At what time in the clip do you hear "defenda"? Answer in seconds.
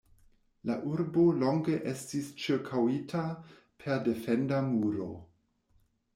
4.09-4.65